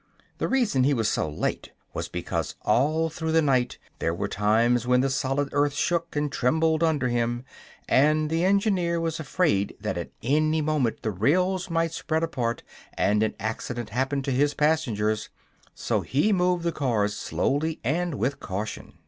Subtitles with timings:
[0.39, 4.87] The reason he was so late was because all through the night there were times
[4.87, 7.45] when the solid earth shook and trembled under him,
[7.87, 12.63] and the engineer was afraid that at any moment the rails might spread apart
[12.95, 15.29] and an accident happen to his passengers.
[15.75, 18.93] So he moved the cars slowly and with caution.